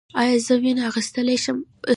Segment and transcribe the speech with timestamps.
[0.21, 1.57] ایا زه وینه اخیستلی شم؟